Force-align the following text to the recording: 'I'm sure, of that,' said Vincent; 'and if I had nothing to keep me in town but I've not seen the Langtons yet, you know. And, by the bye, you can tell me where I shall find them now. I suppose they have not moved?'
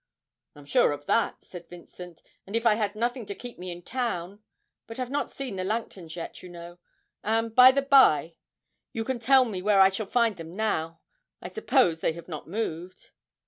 'I'm 0.55 0.65
sure, 0.65 0.93
of 0.93 1.05
that,' 1.05 1.45
said 1.45 1.69
Vincent; 1.69 2.23
'and 2.47 2.55
if 2.55 2.65
I 2.65 2.73
had 2.73 2.95
nothing 2.95 3.27
to 3.27 3.35
keep 3.35 3.59
me 3.59 3.69
in 3.69 3.83
town 3.83 4.41
but 4.87 4.99
I've 4.99 5.11
not 5.11 5.29
seen 5.29 5.57
the 5.57 5.63
Langtons 5.63 6.15
yet, 6.15 6.41
you 6.41 6.49
know. 6.49 6.79
And, 7.23 7.53
by 7.53 7.69
the 7.71 7.83
bye, 7.83 8.33
you 8.93 9.03
can 9.03 9.19
tell 9.19 9.45
me 9.45 9.61
where 9.61 9.79
I 9.79 9.89
shall 9.89 10.07
find 10.07 10.37
them 10.37 10.55
now. 10.55 11.01
I 11.39 11.49
suppose 11.49 11.99
they 12.01 12.13
have 12.13 12.27
not 12.27 12.47
moved?' 12.47 13.11